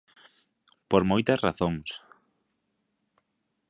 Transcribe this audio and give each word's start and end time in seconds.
Por 0.89 1.03
moitas 1.11 1.43
razóns. 1.47 1.89